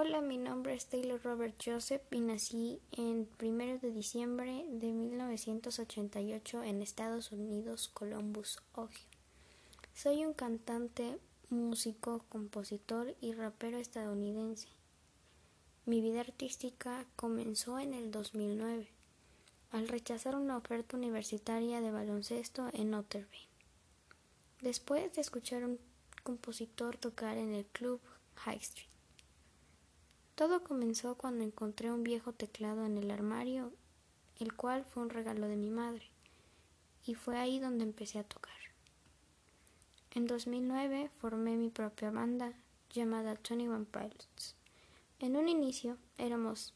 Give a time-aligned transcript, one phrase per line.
[0.00, 6.62] Hola, mi nombre es Taylor Robert Joseph y nací en 1 de diciembre de 1988
[6.62, 9.08] en Estados Unidos, Columbus, Ohio.
[9.94, 11.18] Soy un cantante,
[11.50, 14.68] músico, compositor y rapero estadounidense.
[15.84, 18.92] Mi vida artística comenzó en el 2009,
[19.72, 23.48] al rechazar una oferta universitaria de baloncesto en Notre Dame.
[24.60, 25.80] Después de escuchar a un
[26.22, 28.00] compositor tocar en el club
[28.36, 28.97] High Street.
[30.38, 33.72] Todo comenzó cuando encontré un viejo teclado en el armario,
[34.38, 36.04] el cual fue un regalo de mi madre,
[37.04, 38.54] y fue ahí donde empecé a tocar.
[40.12, 42.52] En 2009 formé mi propia banda
[42.94, 44.54] llamada Twenty One Pilots.
[45.18, 46.72] En un inicio éramos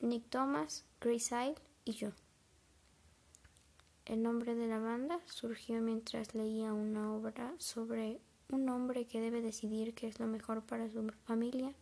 [0.00, 2.12] Nick Thomas, Grace Isle y yo.
[4.04, 8.20] El nombre de la banda surgió mientras leía una obra sobre
[8.50, 11.74] un hombre que debe decidir qué es lo mejor para su familia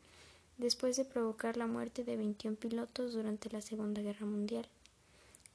[0.59, 4.66] después de provocar la muerte de 21 pilotos durante la Segunda Guerra Mundial.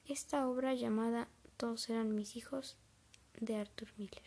[0.07, 1.27] Esta obra llamada
[1.57, 2.77] Todos eran mis hijos
[3.39, 4.23] de Arthur Miller.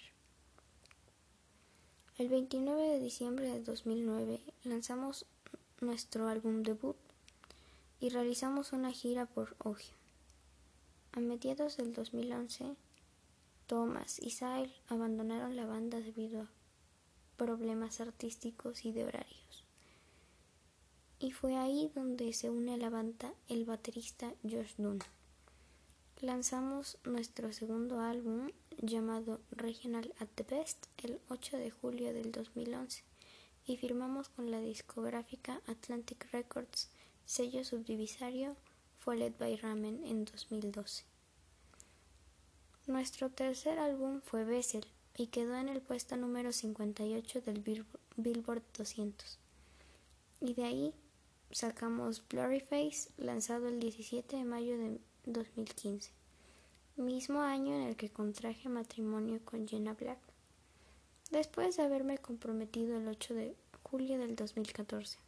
[2.19, 5.27] El 29 de diciembre de 2009 lanzamos
[5.81, 6.97] nuestro álbum debut
[8.01, 9.95] y realizamos una gira por Ohio.
[11.13, 12.75] A mediados del 2011,
[13.67, 16.51] Thomas y Sile abandonaron la banda debido a
[17.39, 19.66] problemas artísticos y de horarios
[21.19, 25.01] y fue ahí donde se une a la banda el baterista Josh Dunn.
[26.21, 33.03] Lanzamos nuestro segundo álbum llamado Regional at the Best el 8 de julio del 2011
[33.67, 36.91] y firmamos con la discográfica Atlantic Records,
[37.25, 38.57] sello subdivisario
[38.99, 41.05] Followed by Ramen en 2012.
[42.87, 47.63] Nuestro tercer álbum fue Bessel y quedó en el puesto número 58 del
[48.17, 49.39] Billboard 200.
[50.41, 50.95] Y de ahí
[51.51, 56.11] sacamos Blurry Face, lanzado el 17 de mayo de 2015,
[56.97, 60.19] mismo año en el que contraje matrimonio con Jenna Black,
[61.31, 65.19] después de haberme comprometido el 8 de julio del 2014.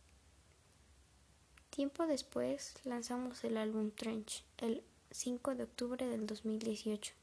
[1.70, 7.14] Tiempo después lanzamos el álbum Trench, el 5 de octubre del 2018,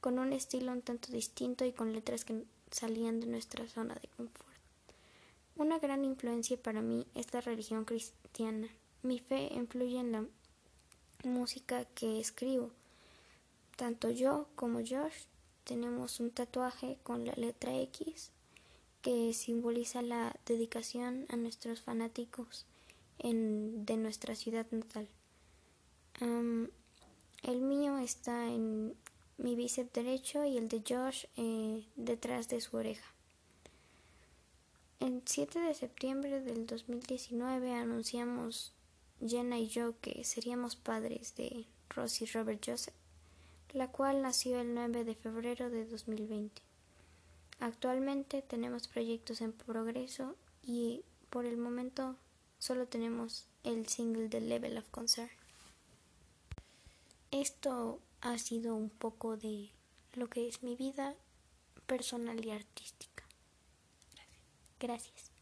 [0.00, 4.08] con un estilo un tanto distinto y con letras que salían de nuestra zona de
[4.16, 4.57] confort.
[5.58, 8.68] Una gran influencia para mí es la religión cristiana.
[9.02, 10.24] Mi fe influye en la
[11.24, 12.70] música que escribo.
[13.74, 15.24] Tanto yo como Josh
[15.64, 18.30] tenemos un tatuaje con la letra X
[19.02, 22.64] que simboliza la dedicación a nuestros fanáticos
[23.20, 25.08] de nuestra ciudad natal.
[26.20, 28.94] el mío está en
[29.38, 33.17] mi bíceps derecho y el de Josh eh, detrás de su oreja.
[35.00, 38.72] El 7 de septiembre del 2019 anunciamos
[39.24, 42.96] Jenna y yo que seríamos padres de Rosie Robert Joseph,
[43.72, 46.62] la cual nació el 9 de febrero de 2020.
[47.60, 52.16] Actualmente tenemos proyectos en progreso y por el momento
[52.58, 55.30] solo tenemos el single de Level of Concern.
[57.30, 59.70] Esto ha sido un poco de
[60.14, 61.14] lo que es mi vida
[61.86, 63.17] personal y artística.
[64.80, 65.32] Gracias.